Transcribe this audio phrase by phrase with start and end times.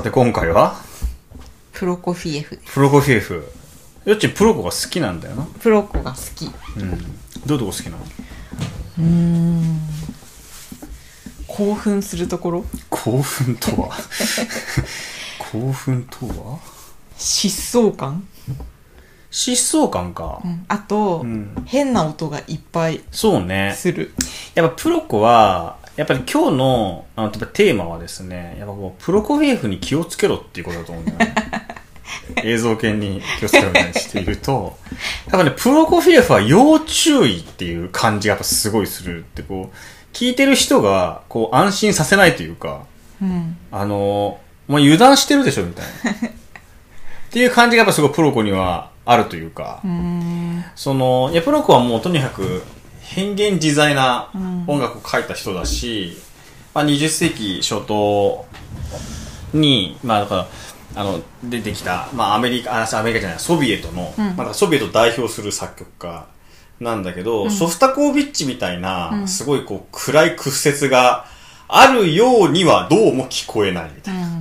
[0.00, 0.80] さて今回は？
[1.74, 2.58] プロコフィエフ。
[2.72, 3.44] プロコフィエフ。
[4.06, 5.44] よっちプロコが好きなんだよな。
[5.60, 6.46] プロコが好き。
[6.46, 6.98] うん。
[6.98, 7.04] ど
[7.48, 7.98] ういうとこ好きなの？
[8.98, 9.80] うーん。
[11.46, 12.64] 興奮するところ？
[12.88, 13.90] 興奮とは？
[15.52, 16.60] 興奮とは？
[17.18, 18.26] 疾走感、
[19.30, 21.62] 疾走感か、うん、あと、うん。
[21.66, 23.74] 変な音がいっぱいそうね。
[23.76, 24.14] する。
[24.54, 31.18] やっぱプロコはやっぱり今日のあのテーマはですねやっぱこうプロコフィエフに気をつけろっていうことだと思うんだよ。
[31.18, 31.34] ね
[32.44, 34.76] 映像系に気をつけろみたいにしていると
[35.26, 39.76] やっぱねプロコフィエフは要注意っていう感じがやっぱすごいするってこう
[40.16, 42.82] 聞いてる人がこう安心させないというか
[43.20, 43.56] うん。
[43.70, 46.28] あのもう油断してるでしょみたいな。
[47.30, 49.88] っていう感じがやっぱすごいプロコにはあるというか、う
[50.74, 52.62] その、いや、プロコはもうとにかく
[53.10, 54.64] 変幻自在なうん。
[54.68, 56.16] 音楽を書いた人だし、
[56.74, 58.46] まあ、20世紀初頭
[59.52, 60.48] に、まあ、だから、
[60.94, 64.36] あの、出てきた、まあ、アメリカ、あ、アメリカじゃない、ソビエトの、うん。
[64.36, 66.26] まあ、ソビエトを代表する作曲家
[66.78, 69.28] なんだけど、ソフタコービッチみたいな、うん。
[69.28, 71.26] すごいこう、暗い屈折が
[71.66, 74.40] あるようにはどうも聞こえないみたいな。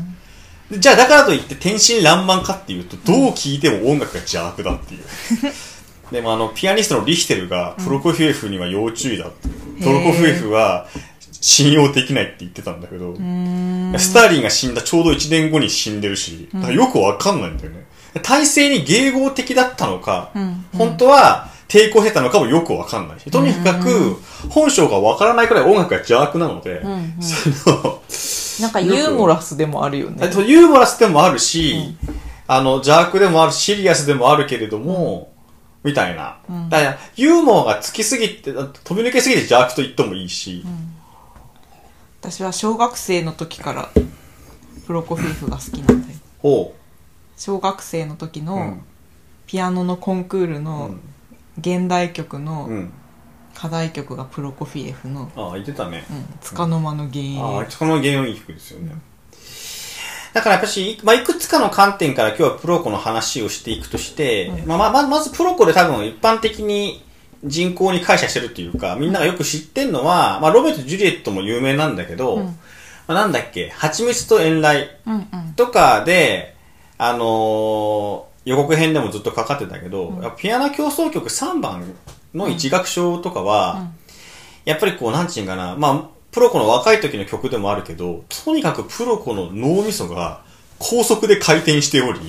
[0.71, 0.79] うん。
[0.79, 5.03] じゃあだからといって天真爛漫かっていうと、どう聴いても音楽が邪悪だっていう。
[6.11, 9.47] でもあの、ピアニストのリヒテルが、プロコフィエフには要注意だって。
[9.47, 10.87] へープロコフィエフは
[11.41, 13.15] 信用できないって言ってたんだけど、
[13.97, 17.85] スターリンが死んだちょうど1年後に死んでるし、よくわかんないんだよね。
[18.23, 20.65] 体制に迎合的だったのか、うん。
[20.75, 24.17] 本当は抵抗してたのかもよくわかんないし、とにかく
[24.49, 27.21] 本性がわからないくらい音楽が邪悪なので、うんうん。
[27.21, 28.01] その、
[28.61, 30.27] なんかユーモラスでもあるよね。
[30.47, 31.95] ユーモラスでもあるし、
[32.47, 35.28] あの、邪悪でもあるし、シリアスでもあるけれども、
[35.83, 36.37] みたいな。
[36.49, 40.65] うんだから、ユーモアがつきすぎて、飛び抜けすぎて邪悪と言ってもいいし、
[42.21, 43.89] 私は小学生の時から
[44.85, 46.75] プロコフィエフが好きなんだよほ
[47.37, 48.43] 小学生の時う。
[48.43, 48.85] うのん。
[49.47, 50.99] ピアノのコンクールうのん。
[51.59, 52.91] 現代曲うのん。
[53.55, 56.05] 課題曲がプロコフィエフのああ、言ってたね。
[56.09, 58.95] 「うん、束の間の幻影」ああ、その原因いい曲ですよね。
[60.33, 67.03] だからやっぱし、まあ、いくつかの観点から今日はプロコの話をしていくとして、まあ、まあ、ままずプロコで多分一般的に
[67.43, 72.43] 人口に感謝してるっていうか、みんながよく知ってんのは、まあ、ロメオとジュリエットも有名なんだけど、うん。
[72.45, 72.53] ま
[73.07, 75.53] あ、なんだっけ、蜂蜜と遠雷うんうん。
[75.55, 76.55] とかで、
[76.97, 81.83] あのー予告編でもずっとかかってたけど、やっぱピアノ競争曲3番
[82.33, 83.89] の一楽章とかは、
[84.65, 90.41] やっぱりこう、なんちゅうんかな、まあ、プロコの若い時の曲でもあるけど、とにかくプロコの脳みそが
[90.77, 92.19] 高速で回転しており、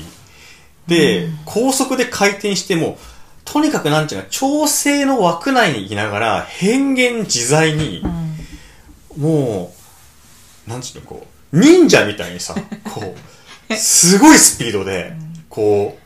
[0.86, 2.98] で、高速で回転しても、
[3.44, 8.02] とにかくなんちゅうか、調整の枠内にいながら、変幻自在に、
[9.16, 9.22] うん。
[9.22, 9.72] も
[10.66, 12.54] う、なんちゅうの、こう、忍者みたいにさ、
[12.94, 13.14] こ
[13.70, 15.12] う、すごいスピードで、
[15.48, 15.98] こ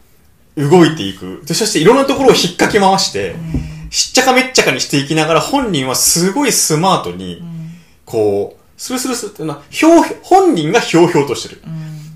[0.56, 1.43] う、動いていく。
[1.44, 3.37] で、そしていろんなところを引っ掛け回して、
[3.91, 7.43] しっちゃかめっちゃかにしていきながら、本人はすごいスマートに、
[8.04, 11.62] こう、スルスルスルっていうのは、ひょう本人がひょうひょうとしてる。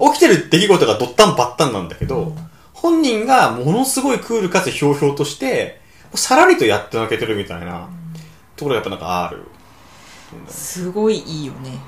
[0.01, 2.35] 起きてる出来事がドッタンバッタンなんだけど、
[2.73, 5.81] 本人がものすごいクールかつひょうひょうとして、
[6.15, 7.89] さらりとやってのけてるみたいな
[8.57, 9.43] ところがやっぱなんかある。
[10.49, 11.79] すごいいいよね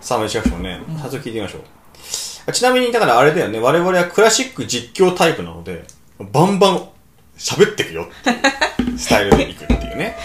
[0.00, 0.80] さあ、飯学賞ね。
[1.02, 2.52] 早速聞いてみましょう。
[2.52, 3.58] ちなみに、だからあれだよね。
[3.58, 5.84] 我々はクラシック実況タイプなので、
[6.18, 6.88] バンバン
[7.36, 8.30] 喋ってくよって
[8.82, 10.16] いうスタイルでいくっていうね。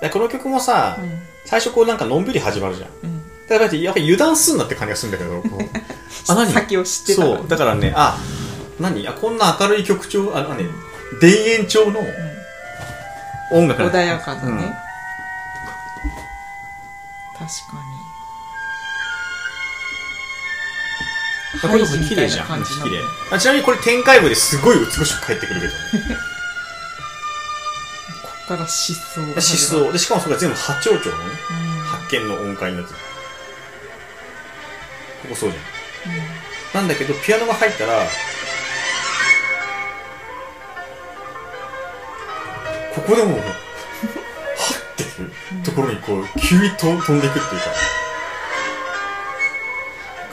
[0.00, 1.22] でこの曲もさ、ん。
[1.46, 2.90] 最初こうなんかのんびり始まるじゃん。
[3.04, 3.22] うん。
[3.48, 5.40] だからやっぱり油断すんなって感じがするんだけど、
[6.28, 6.52] あ、何？
[6.52, 7.48] 先を知ってたからそう。
[7.48, 8.18] だからね、あ、
[8.80, 9.06] 何？
[9.06, 10.68] あ、こんな明るい曲調、あ、何？
[11.20, 12.00] 田園調の
[13.52, 13.98] 音楽なんだ。
[14.00, 14.58] 穏やかだね、うん。
[14.58, 14.74] 確か
[21.62, 22.46] これも綺麗じゃん。
[22.64, 23.00] 綺麗。
[23.30, 25.78] あちなみにこれ展開部ですごい美しく帰ってくるけどね。
[28.46, 29.92] ここから疾走が疾始まる走。
[29.92, 32.98] で、しかもそれが全部八丁調のね、うん発見の音階になってる。
[35.22, 35.60] ここそうじゃ
[36.78, 36.82] ん。
[36.82, 38.04] なんだけど、ピアノが入ったら、
[42.94, 45.06] ここでも、はってい
[45.60, 47.66] うところにこう、急にと飛んでいくっていうか、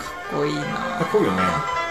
[0.04, 1.83] かっこいいなかっこいいよね。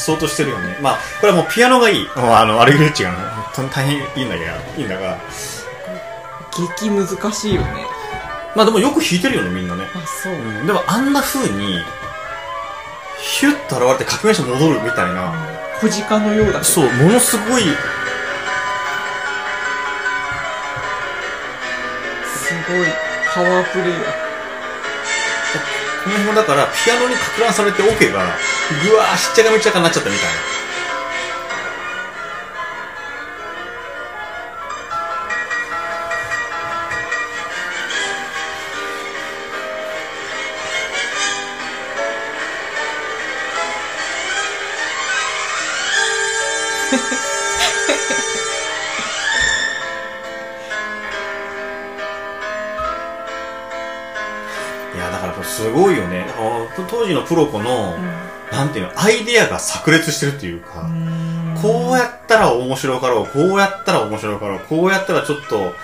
[0.00, 0.78] そうとしてるよね。
[0.80, 2.08] まあ、これはもうピアノがいい。
[2.16, 5.18] もうあの、アルグレッチがね、本当に大変いいんだけど、いいんだが。
[6.78, 7.86] 激難しいよね。
[8.56, 9.84] まあでもよく弾いてるよね、みんなね。
[9.94, 11.84] あそう、うん、でもあんな風に弾
[13.20, 15.32] ヒュッと現れて革命者戻るみたいな、
[15.80, 16.64] 小鹿のようだけど。
[16.64, 17.62] そうものすごい。
[17.62, 17.68] す
[22.68, 23.10] ごい。
[23.32, 24.29] パワープレイだ
[26.04, 28.24] この辺もだからピアノにか乱されてオケが
[28.84, 30.49] ぐわーしっちゃかめっちゃかになっちゃったみたいな。
[57.10, 57.96] 時のプロコの、
[58.52, 60.88] なんていうのアイデアが炸裂してるっていうか、
[61.60, 65.74] こうやったら面白かろうこうやったら面白かろうこうやったらちょっと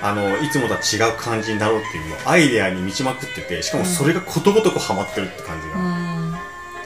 [0.00, 6.34] あのいつもとは違う感じになろうっていうのをアイデアに満ちまくっててしかもそれがことごとくハマってるって感じが、うん。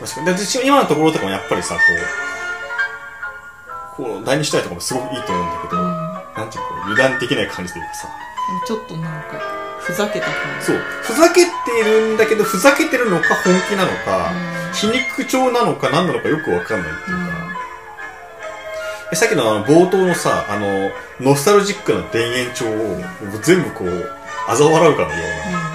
[0.01, 0.27] 確かに。
[0.27, 1.77] で私今のところとかもやっぱりさ
[3.97, 8.09] こうこう第二主体とかもすごくいいと思うんだけど、なんていうか油断できない感じというかさ。
[8.67, 10.67] ちょっとなんかふざけた感じ。
[10.67, 10.77] そう。
[10.77, 11.51] ふざけて
[11.85, 14.33] るんだけどふざけてるのか本気なのか、
[14.73, 17.25] 皮肉調なのか何なのかよくわかんないっていうか、
[19.13, 20.91] えさっきのあの冒頭のさあの
[21.21, 23.01] ノスタルジックな田園調を
[23.43, 23.89] 全部こう
[24.49, 25.17] 嘲笑うかのよ
[25.49, 25.72] うな、こっ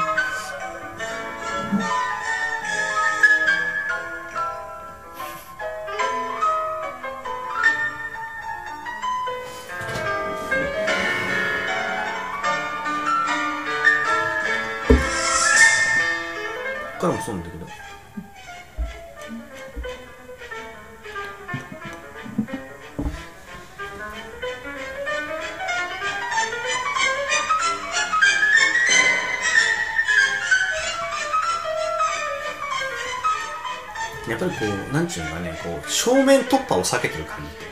[36.87, 37.67] 避けてる感じって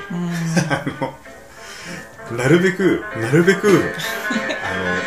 [2.36, 3.80] なるべく、なるべく、あの、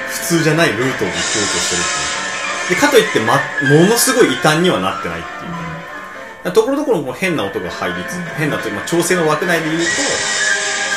[0.08, 1.84] 普通じゃないルートを行こうとしてるっ
[2.70, 2.86] ていうか。
[2.86, 5.52] で、かといって、ま、ものすごい異端にはなってないっていう
[6.44, 6.52] か。
[6.52, 9.86] ところどころ変な音が入りつつ、変なというか、まあ、調整の枠内で言うと、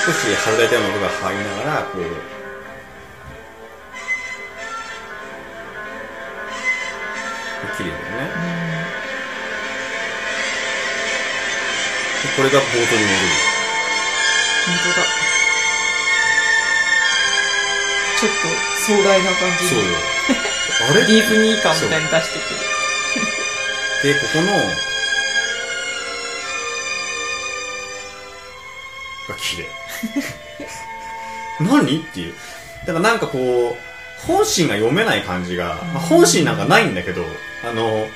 [0.06, 2.04] 少し外れたような音が入りながら、こう、
[7.78, 8.04] 綺麗だよ
[8.66, 8.71] ね。
[12.36, 13.52] これが冒頭に戻る。
[14.66, 15.08] 本当だ
[18.20, 18.38] ちょっと
[18.86, 19.90] 壮大な感じそうよに。
[20.90, 21.02] あれ？
[21.02, 24.48] ディズニー感みたいに出してくるで、ここの、
[29.28, 29.66] が綺麗。
[31.66, 31.98] 何？
[31.98, 32.36] っていう。
[32.86, 37.24] だからなんかこう、本心が読めない感じが、まあ、本心なんかないんだけど、
[37.64, 38.08] あの、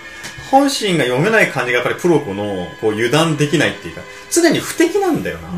[0.51, 4.01] 本心が読めない感じがやっぱりプロコのこう油断できないっていうか、
[4.31, 5.49] 常に不敵なんだよな。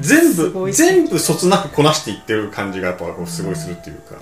[0.00, 4.16] 全部、全部そつなくこなしていってる感じがやっぱこうすごいするっていうか。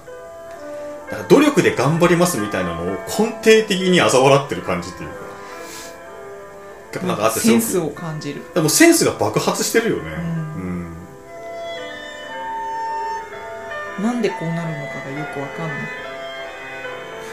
[1.11, 2.97] だから努力で頑張りますみたいなのを根
[3.27, 5.17] 底的に嘲笑ってる感じっていうか。
[6.95, 10.03] やっぱなんかあってセンスを感じるでもセンスが爆発してるよね。
[13.99, 14.03] うん。
[14.03, 15.79] なんでこうなるのかがよくわかんない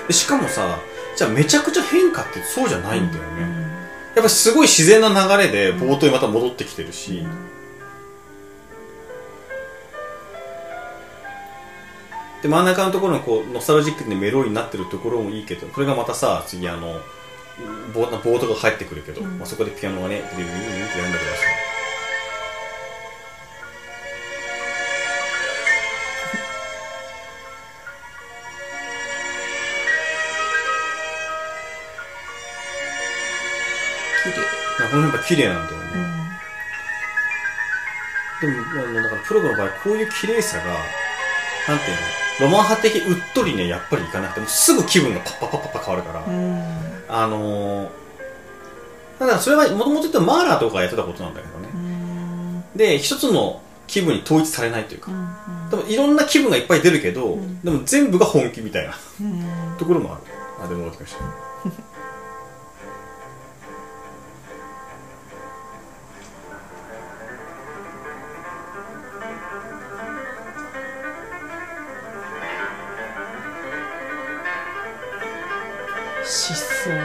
[0.08, 0.80] でしかもさ、
[1.16, 3.64] じゃあめちゃくちゃ変化ってそうじゃないんだよね。
[4.16, 7.26] やっぱすごい自然な流れで冒頭にまた戻ってきてるし、
[12.42, 17.00] で真ん中のところのこうノスタルジックでメロになってるところもいいけどこれがまたさ次あの
[17.94, 19.38] 冒冒頭が入ってくるけど、うん。
[19.38, 21.38] まあ、そこでピアノがねビリビリビリってやるんだけどさ
[35.02, 35.84] やっぱ綺麗なんだよね、
[38.42, 41.98] でもあのだかプログの場合こういう綺麗さがなんていう
[42.42, 42.50] の？
[42.50, 46.64] ロマン派的うっとりねやっぱりいかなくてもすぐ気分がパッパッパッパッパ変わるから、うん
[47.08, 47.90] あのー、
[49.20, 58.94] ただそれはもともと言ったマーラーとかがやってたことなんだけどね、うんで一つの気分に統一されないというか、うんでもいろんな気分がいっぱい出るけど、んでも全部が本気みたいな
[59.78, 60.24] ところもある
[60.64, 61.53] あでも戻ってきました
[76.26, 76.96] 疾走ね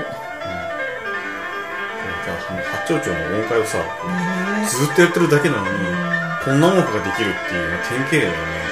[2.25, 2.37] じゃあ
[2.85, 6.29] 八丁町の音階をさえずっとやってるだけなのに、うん。
[6.45, 8.68] こんな音楽ができるっていうのは典型例だよね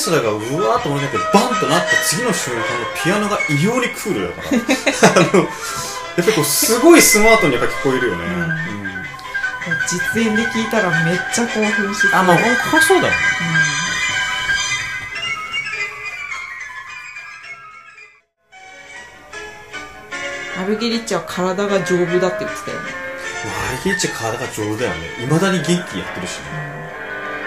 [0.00, 2.64] ストラがうわーっと盛り上がってバンとなった次の瞬間の
[3.04, 5.20] ピアノが異様にクールだから。
[5.28, 8.32] あのやっぱりこうすごいスマートにやっぱ聞こえるよね、うん。
[8.32, 9.04] うん。
[9.86, 12.42] 実演で聞いたらめっちゃ興奮しそうあまあこ
[12.76, 13.18] れそうだよね。
[20.56, 20.64] うん。
[20.64, 22.90] アルゲリッチは体が丈夫だって言ってたよね。
[23.44, 25.24] まあアルゲリッチ体が丈夫だよね。
[25.24, 26.80] いまだに元気やってるしね。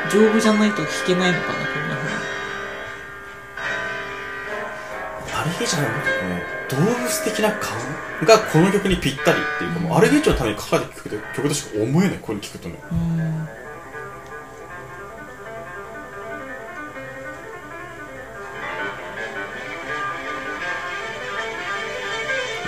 [0.10, 2.03] 丈夫じゃないと弾けないのかなこんな
[5.66, 7.78] 風にアルゲリッチのなんかね動物的な感
[8.26, 12.80] がこの曲にぴったりっていうか、もうアルゲリッチのために書かれた曲で曲としか思えないこれ聞くとね。
[12.92, 13.48] うん。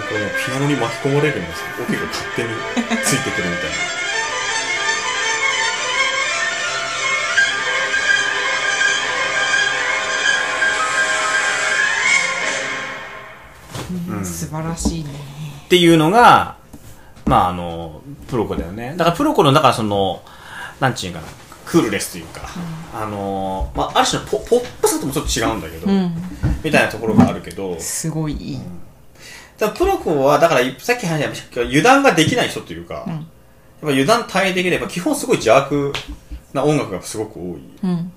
[0.08, 1.66] これねピアノに巻き込まれるんですよ。
[1.82, 2.50] オケが勝手に
[3.04, 4.05] ついてくるみたいな
[14.56, 15.10] 晴らしいね。
[15.66, 16.58] っていうのが、
[17.26, 18.94] まああの、プロコだよね。
[18.98, 20.22] だからプロコの、だからその、
[20.80, 21.28] なんちゅうかな、
[21.66, 22.42] クールレスというか、
[22.94, 26.16] あの、まあある種のポポップさともちょっと違うんだけど、うん。
[26.64, 28.34] みたいなところがあるけど、すごい。
[28.34, 28.60] いい
[29.58, 33.14] だからプロコは、だからさっき話したけど油断ができない人というか、うん。
[33.14, 33.24] やっ
[33.82, 35.94] ぱ油断大敵で、やっぱ基本すごい邪悪
[36.54, 37.62] な音楽がすごく多い。
[37.84, 38.12] うん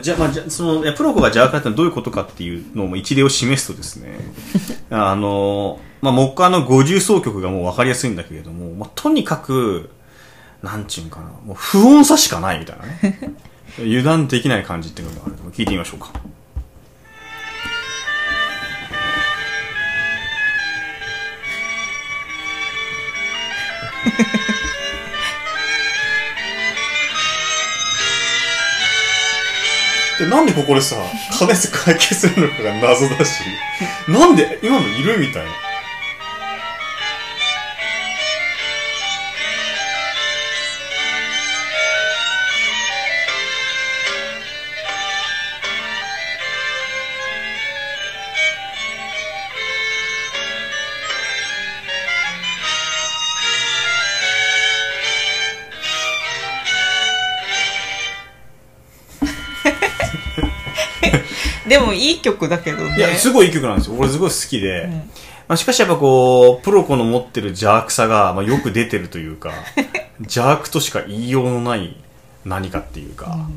[0.00, 4.18] じゃ、まあ、じゃ、その、いやプロコが邪悪だってのはどういうことかっていうのを一例を示すとですね、
[4.90, 9.90] あの、まあ、木下の50奏曲がもう分かりやすいんだけれども、まあ、とにかく、
[10.62, 13.34] なんちゅうんかな、もう不穏さしかないみたいなね。
[13.78, 16.10] 油断できない感じっていうのがあるので聞いてみましょうか。
[30.18, 30.96] で、なんでここでさ、
[31.38, 33.42] 金数解決するのかが謎だし、
[34.08, 35.67] なんで今のいるみたいな。
[62.18, 63.96] いい曲だけどねいや、すごいいい曲なんですよ。
[63.98, 64.82] 俺すごい好きで。
[64.82, 65.10] うん
[65.48, 69.52] まあ、しかしやっぱこう、プロコの持ってる邪悪さが、まあ、よく出てるというか、
[70.20, 71.96] 邪悪としか言いようのない
[72.44, 73.48] 何かっていうか、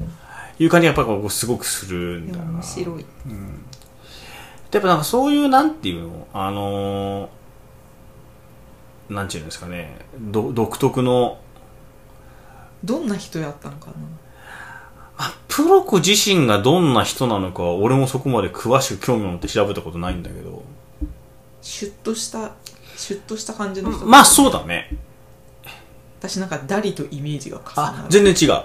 [0.58, 2.52] いう感じがやっぱこうすごくするんだよな。
[2.52, 3.06] 面白い
[4.72, 11.40] やっぱなんかそういう、なんていうのあのー、なんていうんですかね、ど独特の、
[12.86, 13.96] どんな人やったのかなあ、
[15.48, 20.64] プロコ自身がどんな人なのかは俺もそこまで詳しく興味を持って調べたことないんだけど、
[21.62, 22.54] シュッとした
[22.96, 24.96] シュッとした感じの人まあそうだね。
[26.20, 28.64] 私なんかダリとイメージが重なある、全然違う。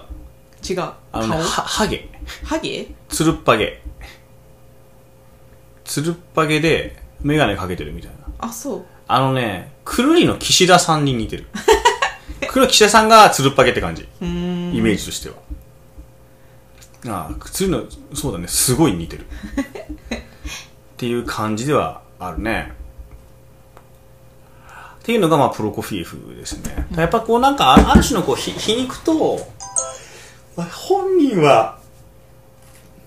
[0.69, 2.09] 違うあのは、ハゲ。
[2.45, 2.89] ハゲ？
[3.09, 3.83] つるっぱげ。
[5.85, 8.17] つるっぱげで、メガネかけてるみたいな。
[8.39, 11.47] あそうあのね、くるりの岸田さんに似てる。
[12.49, 14.03] くるりの岸田さんがつるっぱげって感じ。
[14.03, 15.37] イメージとしては。
[17.09, 17.85] ああ、の、
[18.15, 19.27] そうだね、すごい似てる。
[20.17, 20.19] っ
[20.97, 22.73] ていう感じではあるね。
[25.01, 26.87] っていうのが、まあ、プロコフィエフですね。
[26.97, 29.39] やっぱこう、なんか、あある種のこう、ひ皮肉と、
[30.57, 31.79] まあ本人は、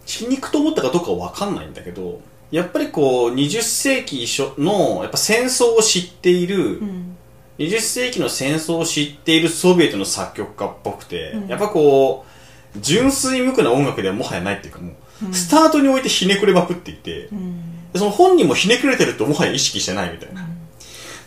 [0.06, 4.26] 皮肉と思ったかどうかはわかんないんだけど、やっぱりこう、20世紀
[4.58, 7.16] の、やっぱ戦争を知っている、うん
[7.60, 12.29] 20世紀の戦争を知っているソビエトの作曲家っぽくて、うんやっぱこう、
[12.78, 14.94] 純粋無垢な音楽ではもはやないっていうかも
[15.30, 20.48] う、スタートにおいてひねくれまくっていて、うんでその本人もひねくれてるともはや意識してないみたいな。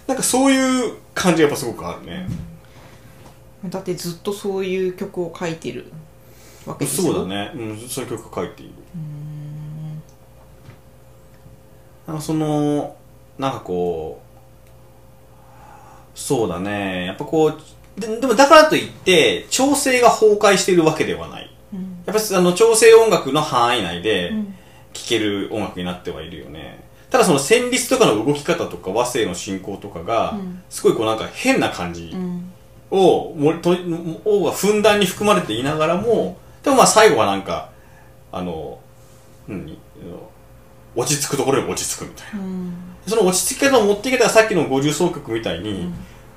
[0.07, 2.29] なんかそういう感じがやっぱすごくあるね。
[3.65, 5.87] だってずっとそういう曲を書いてる
[6.65, 7.13] わけでしょ？
[7.13, 7.53] そうだね。
[7.55, 8.73] うん、そういう曲が書いている。
[12.07, 12.97] なんかその、
[13.39, 14.21] なんかこ
[16.15, 17.07] う、そうだね。
[17.07, 17.59] やっぱこう、
[17.97, 21.51] ででもだからといって、調整が崩壊しているわけではない。
[21.73, 22.03] うん。
[22.07, 24.55] やっぱりあの、調整音楽の範囲内でうん。
[24.93, 26.85] 聴ける音楽になってはいるよね。
[27.09, 32.53] ただその旋律とかの動き方とか和声の進行とかがうん、すごいこうなんか変な感じうん。
[32.91, 33.75] を、もと
[34.27, 37.71] をがふんだんに含まれていながらも、でもまあ最後はなんか、
[38.31, 38.79] あの、
[39.49, 39.79] 何？
[40.95, 42.41] 落ち着くところに落ち着くみたいな。
[42.41, 42.75] うん。
[43.07, 45.91] その落ち着き方を持っていけたらさっきの50奏曲みたいに、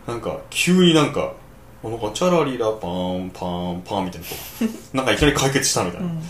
[0.08, 1.34] なんか急になんか、
[1.90, 4.36] なんかチャラリラパーンパーンパーンみたいなこ
[4.94, 6.08] う、 なんかいきなり解決したみたいな。
[6.08, 6.22] うん。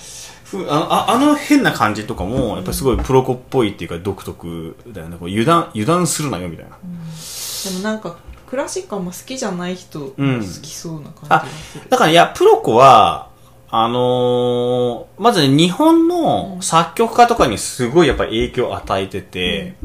[0.69, 5.17] あああの変な感じとかもやっぱりすごいプロコっぽいっていうか独特だよね。
[5.19, 8.15] こう油断油断するなよみたいな、でもなんか
[8.47, 10.41] クラシックあんま好きじゃない人好うん。
[10.61, 13.27] きそうな感じあがする、だからいやプロコは
[13.69, 19.75] あのーまずね日本の作曲家とかにすごいやっぱり影響を与えてて、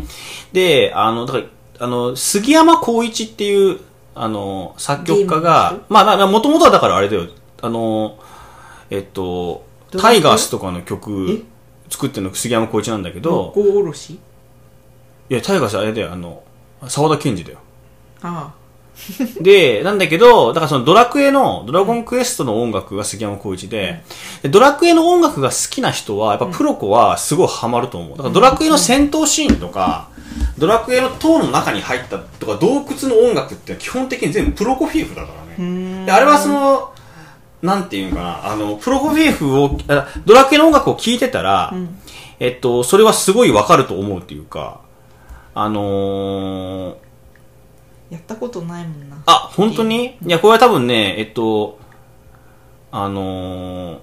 [0.52, 1.44] であのだから
[1.80, 3.80] あの杉山浩一っていう
[4.14, 7.26] あの作曲家がのまあもともとはだからあれだよ。
[7.62, 8.18] あの
[8.90, 9.64] えっと
[9.98, 11.50] タイガースとかの曲え？
[11.90, 14.14] 作ってるの杉山浩一なんだけど、六甲おろし？
[14.14, 14.18] い
[15.34, 16.42] や、タイガースあれだよ、あの、
[16.86, 17.58] 沢田研二だよ。
[18.22, 18.54] あ
[19.40, 24.02] で、なんだけど、だからそのドラクエの、ドラゴンクエストの音楽が杉山浩一で、
[24.42, 28.16] でドラクエの音楽が好きな人は、やっぱプロコはすごいハマると思う。
[28.16, 30.08] だからドラクエの戦闘シーンとか、
[30.60, 36.04] ドラクエの塔の中に入ったとか、洞窟の音楽って基本的に全部プロコフィーフだからね。
[36.06, 36.92] であれはその、
[37.62, 41.74] なんていうのかな、あの、プロコフィーフを、あドラクエの音楽を聴いてたら、
[42.38, 44.80] えっと、それはすごいわかると思うっていうか、
[45.54, 46.96] あのー、
[48.10, 49.16] やったことないもんな。
[49.26, 50.16] あ、本当に？
[50.24, 51.78] いや、これは多分ね、えっと、
[52.92, 53.98] あのー、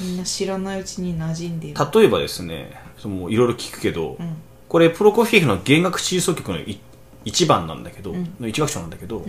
[0.00, 1.74] みんな知らないうちに馴染んでる。
[1.94, 4.36] 例えばですね、そのいろいろ聞くけど、うん。
[4.68, 6.78] これプロコフィーフの弦楽四奏曲のい
[7.24, 8.34] 一番なんだけど、ん。
[8.40, 9.22] の一楽章なんだけど、ん。
[9.22, 9.28] 戦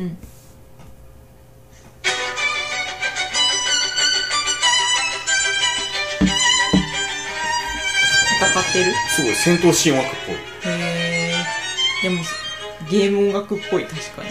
[8.60, 8.94] ってる？
[9.10, 10.36] すごい戦闘シーン音楽っぽい。
[10.36, 10.40] へ
[12.04, 12.24] えでも
[12.90, 14.30] ゲーム音楽っぽい確かに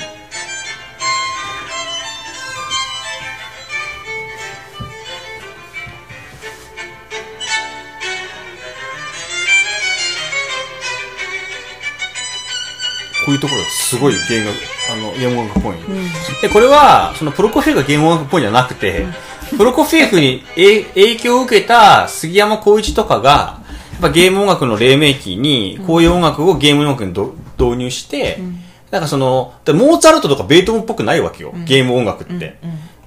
[13.30, 14.56] こういうところがすごい弦楽、
[14.92, 15.74] あの、弦音楽っぽい。
[16.42, 19.06] で、これは、そのプロコフィーフが弦音楽っぽいんじゃなくて、
[19.56, 23.60] プロコフィーフにえ影響を受けた杉山浩一とかが、
[23.92, 28.40] やっぱゲーム音楽の黎明期に、こういう音楽をゲーム音楽にど導入して、
[28.90, 32.58] なんかその、でモーツァルトとかベートーベンっぽくないわけよ、ゲーム音楽って。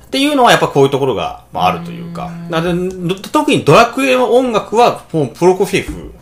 [0.05, 2.31] っていうのはやっぱこういうところが、まあ、あるというか。
[2.49, 6.13] なので特にドラクエの音楽はもうプロコフィーフ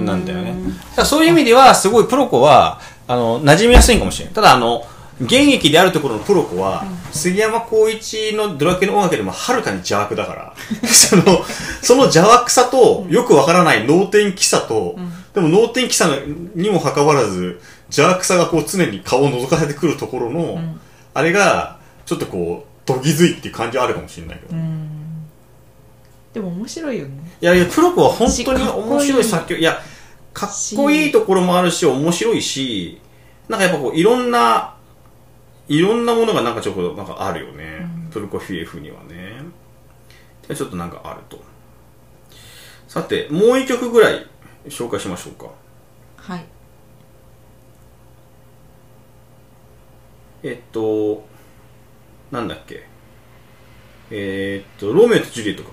[0.00, 0.54] なんだよね。
[1.04, 4.34] そういう意味ではすごいプロコは、あの、馴染みやすいかもしれない。
[4.34, 4.86] ただあの、
[5.20, 10.54] 現役であるところのプロコは、杉山浩一のドラクエの音楽よりもはるかに邪悪だから、
[10.88, 11.22] その、
[11.82, 14.96] その邪悪さと、よくわからない脳天気さと、
[15.32, 16.10] でも脳天気さ
[16.54, 20.58] にもかかわらず、邪悪さがこう常に顔を覗かせてくるところの、
[21.12, 24.60] あれが、ちょっとこう、どぎづいっていう感じはあるかもしれないけど。
[26.34, 27.12] でも面白いよね。
[27.40, 29.60] いやいや、プロコは本当に面白い作曲。
[29.60, 29.80] いや、
[30.34, 33.00] かっこいいところもあるし、面白いし、
[33.48, 34.74] なんかやっぱこう、いろんな、
[35.68, 37.86] いろんなものがなんかちょっとなんかあるよね。
[38.10, 39.38] プロコフィエフにはね。
[40.46, 41.42] でちょっとなんかあると。
[42.88, 44.26] さて、もう一曲ぐらい
[44.66, 45.50] 紹介しましょうか。
[46.16, 46.44] はい
[50.42, 51.24] えっと、
[52.30, 52.86] なんだっけ。
[54.10, 55.70] えーっと、ロメオとジュリエットか。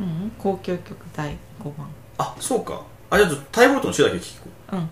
[0.00, 2.82] うん交響曲第5番あ、そうか。
[3.14, 4.76] あ、じゃあちょっとタイボルトの詩だけ聞こう。
[4.76, 4.90] うん。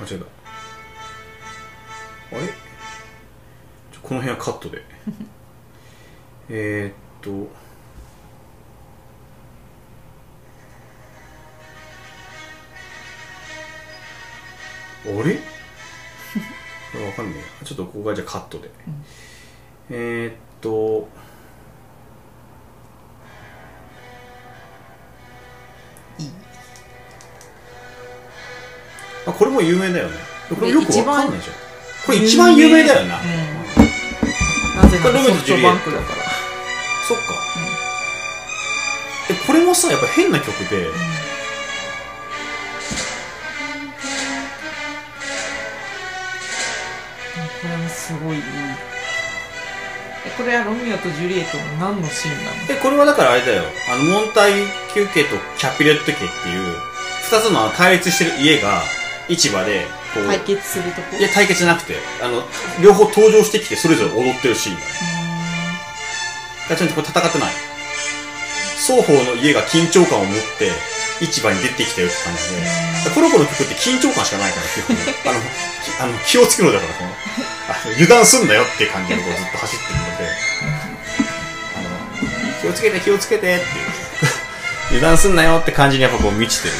[0.00, 0.24] 間違えた。
[2.36, 2.48] あれ？
[4.02, 4.82] この辺はカットで。
[6.48, 7.50] えーっと。
[15.06, 15.36] あれ？
[17.06, 18.70] わかんないちょっとここがじゃあカットで、
[19.90, 21.08] えーっと
[29.26, 30.16] あこれも有名だよね。
[30.48, 31.56] これよくわかんないじゃん
[32.06, 33.28] これ一一番有名だよな、うん。
[34.80, 36.22] なぜならソフトバンクだから。
[37.08, 37.22] そっか、
[39.28, 40.72] でこれもさやっぱ変な曲で、こ
[47.68, 48.42] れもすごいいい。
[50.26, 52.66] えこれはロミオとジュリエットの何のシーンなの？
[52.66, 53.62] でこれはだからあれだよ。
[53.92, 54.52] あのモンタイ
[54.92, 56.28] キュ家とキャピレット家っていう
[57.30, 58.82] 二つの対立してる家が
[59.28, 61.16] 市場でこう対決するとこ？
[61.16, 62.42] いや対決じゃなくてあの
[62.82, 64.86] 両方登場してきてそれぞれ踊ってるシーンだね
[66.68, 67.54] だからちゃんとこれ戦ってない。
[68.86, 70.70] 双方の家が緊張感を持って
[71.24, 73.14] 市場に出てきたよって感じで。
[73.14, 74.96] プロコの曲って緊張感しかないから基本。
[75.32, 77.10] あのきあの気をつけろだからこの。
[77.68, 80.24] あの油断すんなよって感じでこうずっと走ってるので。
[81.74, 83.60] あの気をつけて気をつけてっていう。
[84.90, 86.74] 油断すんなよって感じにやっぱこう満ちてる、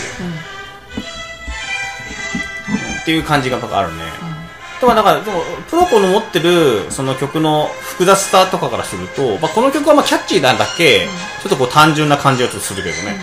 [3.07, 4.03] っていう感じがあるね、
[4.81, 5.41] でもなんか、でも、
[5.71, 11.07] プロコの持ってる、その曲の複雑さとかからすると、まあ、この曲はまあキャッチーなんだけ、
[11.41, 13.17] ちょっとこう単純な感じがちょっとするけどね。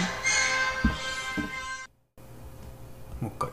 [3.20, 3.50] もう一回。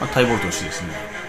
[0.00, 1.21] まあ、タイボルトの C ですね。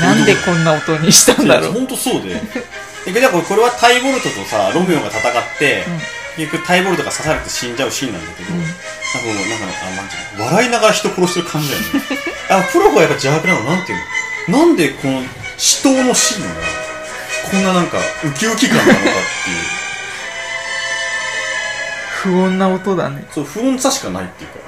[0.00, 1.72] なんでこんな音にしたんだろう。
[1.72, 2.40] 本当そうで。
[3.12, 5.84] で、だからこれはタイボルトとさ、ロミオが戦って、
[6.36, 11.88] 結局タイボルトが刺されて死んじゃうシーンなんだけど、なんかもう、なんか、あ、なんていうの、笑いながら人殺してる感じだよね。
[12.50, 13.98] あ、プロがやっぱ邪悪なの、なんていう
[14.50, 14.58] の？
[14.58, 15.22] なんでこの
[15.58, 16.60] 死闘のシーンが、
[17.50, 19.14] こんななんか、ウキウキ感なのかっていう。
[22.22, 23.24] 不穏な音だね。
[23.34, 24.58] そう、不穏さしかないっていうか。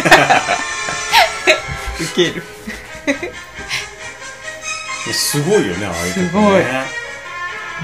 [2.00, 2.42] ウケる。
[5.12, 6.30] すごいよね、ああいう曲ね。
[6.30, 6.64] すごい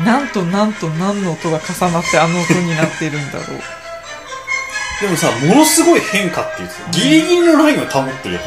[0.07, 3.61] なんとなんと何の音が重なってあの音になってるんだろう。
[5.03, 8.40] でもさ、ものすごい変化っていうかギリギリのラインを保ってるよ。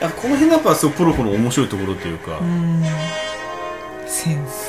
[0.00, 2.46] やっぱこの辺がやっぱそうプロコの面白いところというか、うん。
[2.46, 2.50] う
[2.86, 2.90] ん。
[4.06, 4.59] センス。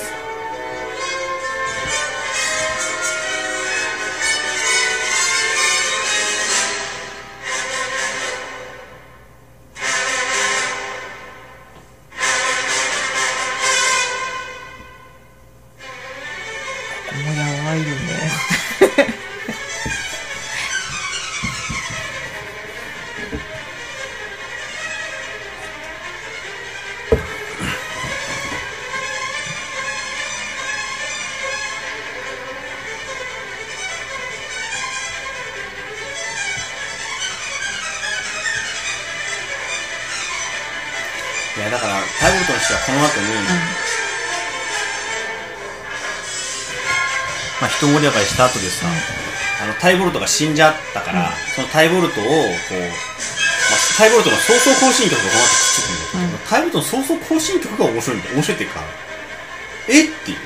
[41.57, 43.27] いやだからタイボルトの人はこの後に、
[47.59, 48.87] まあ一盛り上がりした後でさ、
[49.61, 52.85] あのタイボルトが死んじゃったから、そのタイボルトをこう、ま
[53.75, 58.35] あ、タイボルトの早々更新曲がこの後くっつくんだけど、タイボルトの早々更新曲が面白いんだよ。
[58.35, 58.79] 面白いっていうか
[59.89, 60.03] え？
[60.05, 60.37] っていう。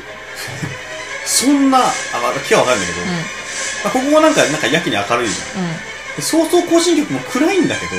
[1.26, 1.82] そんなあ、
[2.22, 5.74] まあ、気はわかるんだけど、まあ、ここもなんかなんかやけに明るいじゃん。
[6.18, 7.96] で早々更新曲も暗いんだけど、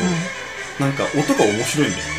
[0.79, 2.13] なんか音が面白いんだよね、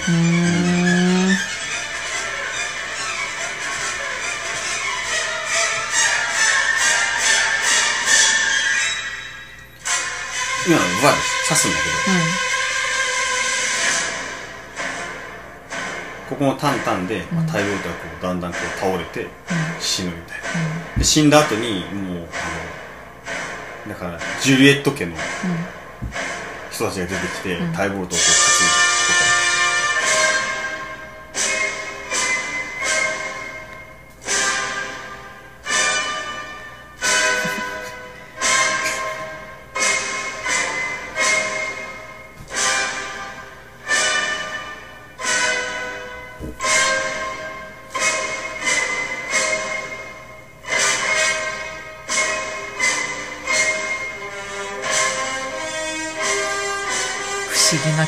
[11.08, 11.16] 今のわ
[11.48, 11.96] 刺すんだけど、
[16.30, 19.28] ここもタンタンで、まあ、タイボルトがこうだんだんこう倒れて
[19.80, 22.28] 死ぬみたいな、で死んだ後にもう
[23.86, 25.16] あのだからジュリエット家の
[26.72, 28.18] 人たちが出てきて、タイボルトをこう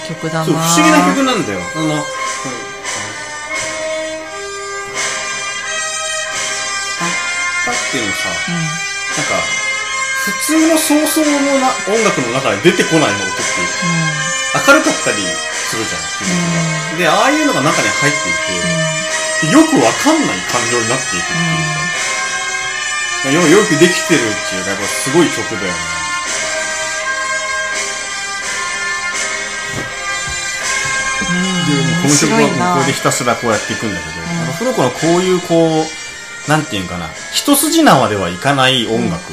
[0.10, 0.46] 曲だな。
[0.46, 1.60] そう不思議な曲なんだよ。
[1.62, 2.00] あの、うん
[7.00, 8.68] あったっていうのさ、なん
[9.30, 9.40] か、
[10.26, 13.72] 普通の早々のな音楽の中で出てこないの音っていう
[14.60, 16.00] か、明るかったりするじゃ
[16.96, 16.98] ん。
[16.98, 18.34] で、ああいうのが中に入ってい
[19.46, 21.28] て、でよくわかんない感情になっていくっ
[23.24, 23.48] ていう。
[23.48, 25.99] か、よよくできてるっていうか、やっぱすごい曲だよね。
[32.10, 39.32] の曲はここでひたすらこうやっていくんだけど、あのフロコのこういうこう、なんていうかな、一筋縄ではいかない音楽、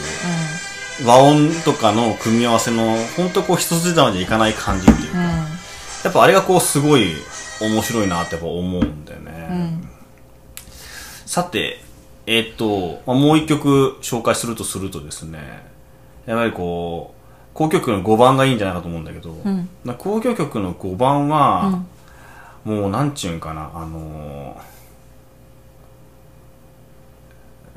[1.05, 5.19] 和音とかの組み合わせの、本当こう一筋縄でいかない感じっていうか、
[6.05, 7.15] やっぱあれがこうすごい
[7.61, 9.81] 面白いなってやっぱ思うんだよね。
[11.27, 11.83] さて、
[12.27, 15.39] えーっと、まあ、もう一曲紹介するとするとですね、
[16.27, 17.17] やっぱりこう、
[17.63, 19.31] 交響曲の5番がいいんじゃないかと思うんだけど、
[19.85, 21.83] な交響曲の5番は、
[22.67, 24.61] もうなんちゅうんかな、あの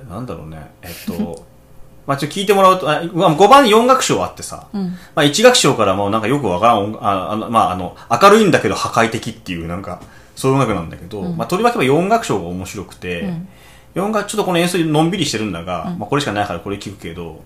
[0.05, 1.45] ーなんだろうね、えっと、
[2.07, 9.99] まあちょっと聞いてもらうと、あまあ5番に4楽章あってさ、まあ1楽章からもうなんかよくわからん音、ああのまああの、明るいんだけど破壊的っていうなんか、
[10.35, 11.37] そういう音楽なんだけど、うん。
[11.37, 13.47] まあ、とりわけば4楽章が面白くて、うん。
[13.95, 15.99] 4楽、ちょっとこの演奏のんびりしてるんだが、うん。
[15.99, 17.41] まあ、これしかないからこれ聞くけど、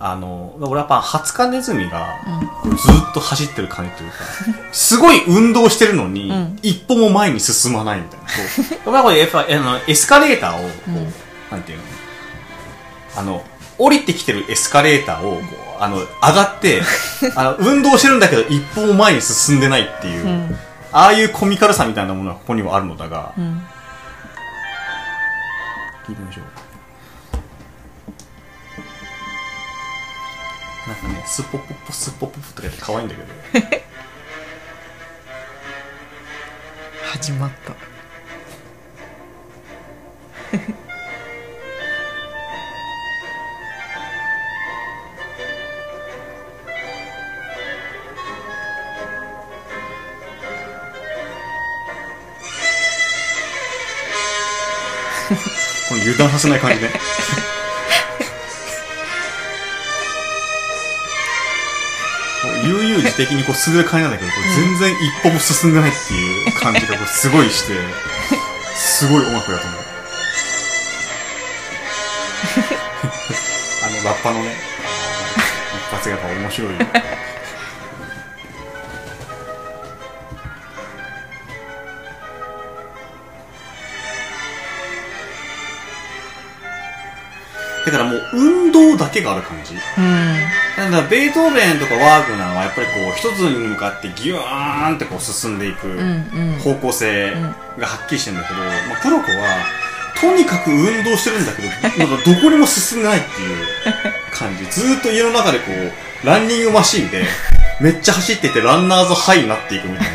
[0.00, 2.18] あの、俺はやっぱ、ハツカネズミが、
[2.64, 2.68] ず
[3.10, 4.16] っと走ってる感じというか、
[4.72, 6.58] すごい運動してるのに、うん。
[6.62, 8.26] 一歩も前に進まないみたいな。
[8.26, 8.32] こ
[8.90, 11.14] う やっぱこれやっぱ、あの、エスカレーターを、こう、うん。
[11.50, 11.84] なんていうの？
[13.16, 13.44] あの、
[13.76, 15.40] 降りてきてるエスカレーターを、こ
[15.80, 16.82] う、あの、上がって、
[17.34, 20.58] あの、運動してるんだけど、一歩も前に進んでないっていう、うん。
[20.92, 23.66] ああいうコミカルさみたいなものはここにはあるのだが、うん。
[26.06, 26.44] 聞いてみましょう。
[30.88, 33.28] なんかね、スポポポスポポポとか言って可愛いんだけど。
[37.12, 37.72] 始まった
[55.88, 56.90] この油断させない感じね。
[63.18, 67.74] う悠々自適にこう進んでる感じなんだけど、これ全然一歩も進んでないっていう感じがこれすごいして、
[68.76, 69.80] すごい音楽だと思う。
[73.84, 74.54] あの、ラッパのね、
[75.90, 76.78] 一発がやっぱ面白い。
[87.86, 89.74] だからもう運動だけがある感じ。
[89.74, 95.88] うんだからベートーベンとかワーグナーはやっぱりこう一つに向かってギューンってこう進んでいく
[96.62, 97.32] 方向性
[97.78, 99.78] がはっきりしてるんだけど、まあ、プロコは
[100.20, 103.66] とにかく運動してるんだけど、なんかどこにも進んでないっていう
[104.32, 104.64] 感じ。
[104.70, 107.24] ずーっと家の中でこう、ランニングマシンで
[107.80, 110.06] めっちゃ走っててランナーズハイになっていくみたい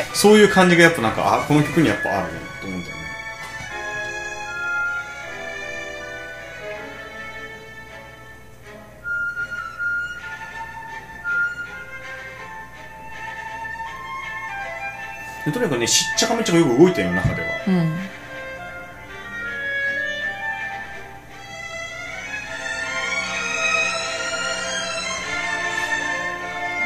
[0.00, 2.66] な、そういう感じがやっぱなんか、あ、この曲にやっぱあるねと
[15.44, 17.48] でとにかくね、しっちゃかめっちゃかよく動いてるよ、中では。
[17.68, 18.10] うん。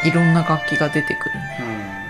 [0.04, 1.58] いろんな楽器が出てくるね。
[1.98, 2.03] うん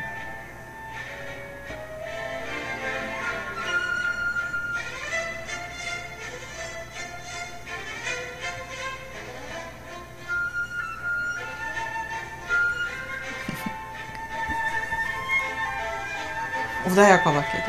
[16.95, 17.65] 穏やかだけど、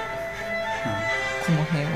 [1.48, 1.90] この辺は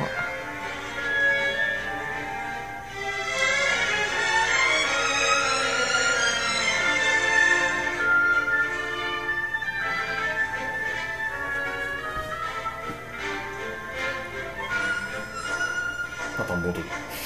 [16.38, 16.80] また戻る。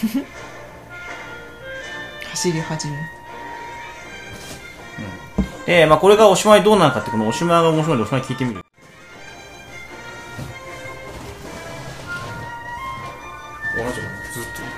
[2.32, 2.98] 走り始め。
[5.66, 8.63] で、まあこれがおしまいどうなるかって、このおしまいが面白いのでおしまい聞いてみる？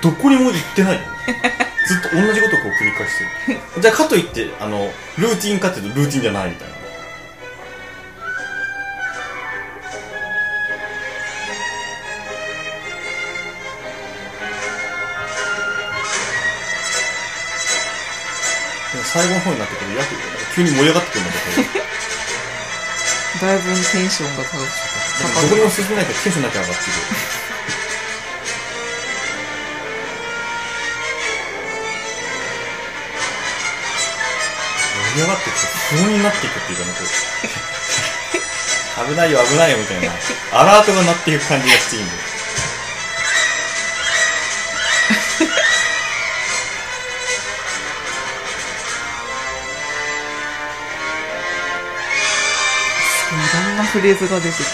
[0.05, 0.99] どこにも行ってない。
[1.87, 3.59] ずっと同じことをこう繰り返してる。
[3.81, 6.75] じゃあかといって、あの、ルーティンかっていうとルーティンじゃないみたいな。
[18.91, 20.15] でも最後の方になってくるやけ
[20.55, 21.85] 急に盛り上がってくるんだけど。
[23.41, 27.24] だいぶテンションが高くどこにも進めないからテンションだけ上がってる。
[35.15, 36.99] 盛り上がってくと不穏になっていくっていうかね、こ
[39.07, 40.11] う危ないよ危ないよみたいな、
[40.51, 42.19] アラートが鳴っていく感じがしていいんだよ。
[53.31, 54.65] いろんなフレーズが出てくる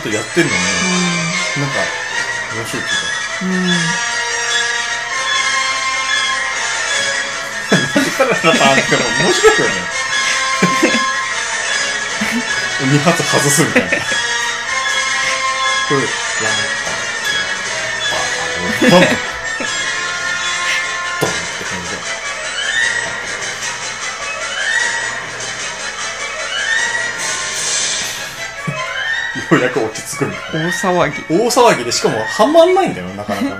[0.00, 0.58] ことやってるのに、
[1.60, 1.76] なんか、
[2.56, 3.06] 面白いっていうか。
[3.42, 3.70] うん うん
[8.16, 9.72] カラカラパンって面白いよね。
[12.92, 13.88] 二発外すみたいな。
[15.88, 16.52] これ、ラン
[16.84, 16.90] パ
[18.88, 19.29] ン、 パン、ドン
[29.56, 30.68] うやく落ち着くみたいな。
[30.68, 31.34] 大騒ぎ。
[31.34, 33.54] 大騒ぎで、しかもはまんないんだよ、なかなかね。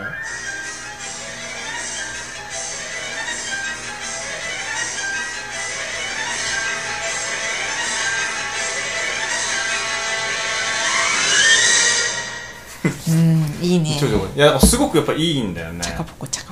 [13.09, 13.99] うん、いいね。
[14.37, 15.83] いや、すごくやっぱいいんだよね。
[15.83, 16.50] チャカポコチャカ。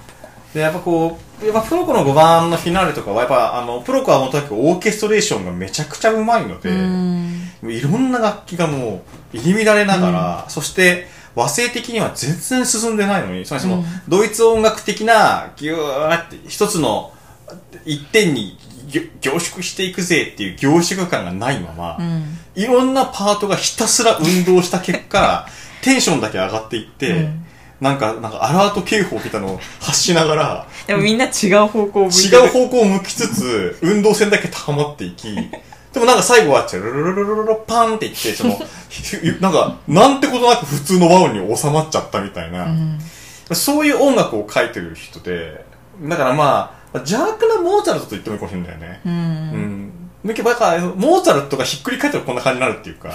[0.54, 7.50] で、やっぱこう、やっぱプロコの5番のフィナーレとかは、やっぱあの、プロコはもとにかくオーケストレーションがめちゃくちゃうまいので、うん。
[7.62, 9.02] いろんな楽器がも
[9.34, 17.12] う入り乱れながら、そして和声的には全然進んでないのに、つまりその、うんドイツ音楽的なギューって一つの
[17.84, 18.58] 一点に
[19.20, 22.38] 凝縮していくぜっていう凝縮感がないまま、うん。
[22.54, 25.46] いろんなパートがひたすら運動した結果、
[25.82, 27.44] テンションだけ上がっていって、うん
[27.80, 32.44] なんか、なんかアラート警報みたいなのを発しながら、でもみんな違う方向を向いて違る。
[32.44, 35.34] う方向を向きつつ、運動線だけ高まっていき、
[35.92, 42.98] でもなんか最後は、チャルルルルルルルパンっていって、その、ひなんか、なんてことなく普通の和音に収まっちゃったみたいな、うん。
[43.52, 45.64] そういう音楽を書いてる人で、
[46.02, 49.00] だからまあ、邪悪なモーツァルトと言ってもいいかもしれないよね。
[49.04, 49.08] う。
[49.08, 49.92] うんん。
[50.26, 53.10] だけど、モーツァルトがひっくり返ったらこんな感じになるっていうか、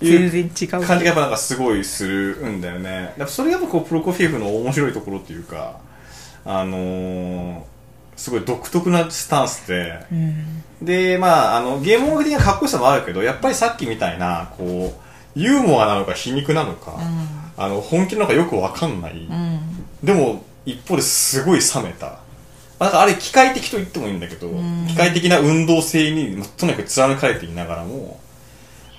[0.00, 0.86] 全然違う。
[0.86, 3.14] 感じがやっぱなんかすごいするんだよね。
[3.26, 5.80] それがやっぱこう、プロコフィエフの面白いところっていうか、
[6.44, 7.60] あのー、
[8.16, 10.62] すごい独特なスタンスで、うん。
[10.82, 16.98] で、まあ、あの、ゲーム音楽的なかっこよさもあるけど、やっぱりさっきみたいな、こう、ユーモアなのか皮肉なのか、
[17.56, 19.12] あの、本気なのかよくわかんない。
[19.12, 19.60] うん。
[20.02, 22.18] でも、一方ですごい冷めた。
[22.78, 28.16] まあだからあれ機械的と言ってもいいんだけど、ん機械的な運動性に、まあとにかく貫かれていながらも、ま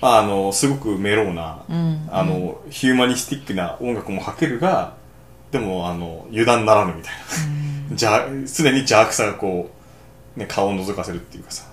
[0.02, 2.08] あ、あの、すごくメローな、うん。
[2.10, 4.94] あの、ヒューマニスティックな音楽もかけるが、
[5.50, 7.12] でも、あの、油断ならぬみたい
[7.90, 7.96] な。
[7.96, 9.70] じゃ、常に邪悪さがこ
[10.36, 11.70] う、ね、顔を覗かせるっていうかさ、ま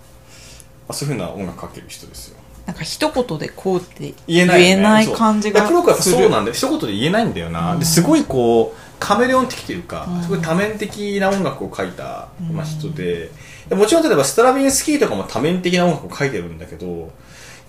[0.89, 2.37] あ、そういうふうな音楽かける人ですよ。
[2.65, 6.17] なんか一言でこうって言えないよね、ない感じがする。
[6.17, 7.75] そうなんで、一言で言えないんだよな。
[7.77, 13.31] ですごいこう、カメレオン的というか、すごい多面的な音楽を書いた、まあ、人で、
[13.69, 17.11] でもちろん例えばストラヴィンスキーとかも多面的な音楽を書いてるんだけど、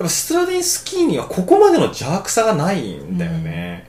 [0.05, 3.89] ぱストラヴィンスキーにはここまでの邪悪さがないんだよね。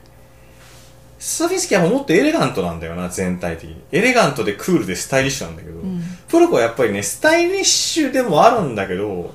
[1.18, 3.82] ストラヴィンスキーはもっとエレガントなんだよな、全体的に。
[3.92, 9.34] エレガントでクールでスタイリッシュなんだけど、んプロコはやっぱりね、スタイリッシュでもあるんだけど、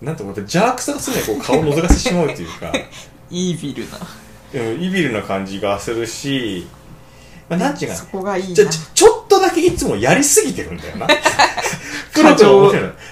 [0.00, 2.72] なんていうのやっぱ邪悪さが常にこう 顔を覗かせてしまうというか、
[3.30, 3.98] イービルな。
[4.54, 6.66] うんイビルな感じがするし、
[7.48, 8.66] まあ、なんていうかそこがいいな。
[8.66, 11.06] ちょっとだけいつもやりすぎてるんだよな。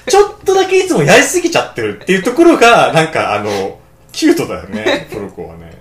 [0.06, 3.78] ちょっとだけいつもやりすぎちゃってるっていうところが、なんかあの、
[4.12, 5.80] キュートだよね、プロコはね。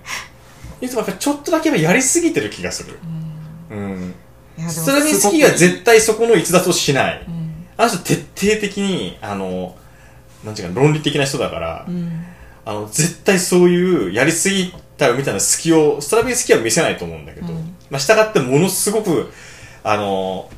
[0.80, 2.98] いつもちょっとだけやりすぎてる気がする。
[3.70, 4.14] うん。
[4.68, 7.24] ストラビンスキーは絶対そこの逸脱をしない。
[7.26, 7.40] うん
[7.80, 8.14] あの人徹
[8.48, 9.74] 底的に、あの、
[10.44, 12.26] なんていうか論理的な人だから、うん
[12.66, 19.32] あの、絶対そういうやりすぎたみたいな隙を、ストラビンスキーは見せないと思うんだけど、うんまあ、従ってものすごく、
[19.82, 20.50] あの、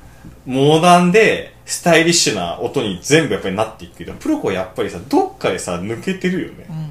[0.45, 6.67] モダンで、スタイリッシュな音に全部やっぱりなっていくけど、プロコはやっぱりさ、どっかでさ、抜けてるよね。
[6.69, 6.89] うん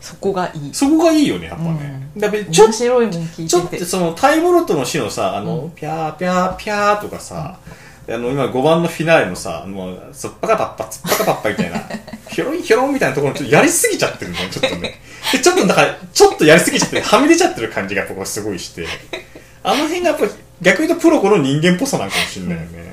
[0.00, 0.74] そこがいい。
[0.74, 2.10] そこがいいよね、やっぱね。
[2.14, 3.78] うんだからちょ面白いもん聞いちょってて。
[3.78, 7.58] とそのタイボルトの詩のさ、あの、うんピャーピャーピャーとかさ、
[8.08, 11.82] あの、今5番のフィナーレのさ、もう、そっぱかパッパ、つっぱかパッパみたいな、
[12.28, 15.00] ひょろいひょろんみたいなところちょっとやりすぎちゃってるの、ちょっとね。
[15.32, 18.86] で、ちょっとだから、ちょっとやりすぎちゃって、はみ出ちゃってる感じが僕はすごいして、
[19.62, 22.89] あの辺がやっぱり、逆に言うとプロコの人間っぽさなんかもしれないよね。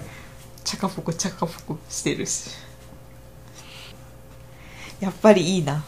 [0.68, 2.50] チャカポコチャカポコしてるし。
[5.00, 5.82] やっぱりいいな。